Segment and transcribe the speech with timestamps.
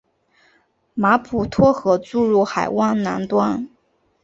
[0.95, 3.67] 马普托河注入海湾南端。